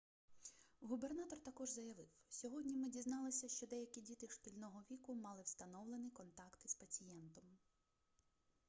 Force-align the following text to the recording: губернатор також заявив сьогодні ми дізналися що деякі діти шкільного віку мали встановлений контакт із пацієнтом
губернатор 0.81 1.39
також 1.39 1.69
заявив 1.69 2.07
сьогодні 2.29 2.77
ми 2.77 2.89
дізналися 2.89 3.47
що 3.49 3.67
деякі 3.67 4.01
діти 4.01 4.27
шкільного 4.27 4.83
віку 4.91 5.15
мали 5.15 5.41
встановлений 5.41 6.09
контакт 6.11 6.65
із 6.65 6.75
пацієнтом 6.75 7.43